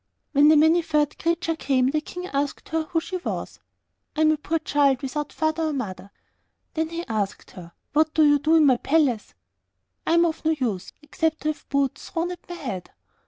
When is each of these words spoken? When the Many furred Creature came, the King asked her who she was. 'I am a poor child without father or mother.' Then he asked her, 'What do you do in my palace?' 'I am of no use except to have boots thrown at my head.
When 0.31 0.47
the 0.47 0.55
Many 0.57 0.81
furred 0.81 1.19
Creature 1.19 1.57
came, 1.57 1.91
the 1.91 2.01
King 2.01 2.25
asked 2.25 2.69
her 2.69 2.85
who 2.85 2.99
she 2.99 3.17
was. 3.17 3.59
'I 4.15 4.21
am 4.21 4.31
a 4.31 4.37
poor 4.37 4.57
child 4.57 5.03
without 5.03 5.31
father 5.31 5.61
or 5.65 5.73
mother.' 5.73 6.09
Then 6.73 6.89
he 6.89 7.05
asked 7.07 7.51
her, 7.51 7.73
'What 7.93 8.15
do 8.15 8.23
you 8.25 8.39
do 8.39 8.55
in 8.55 8.65
my 8.65 8.77
palace?' 8.77 9.35
'I 10.07 10.13
am 10.15 10.25
of 10.25 10.43
no 10.43 10.55
use 10.59 10.91
except 11.03 11.41
to 11.41 11.49
have 11.49 11.69
boots 11.69 12.09
thrown 12.09 12.31
at 12.31 12.49
my 12.49 12.55
head. 12.55 12.89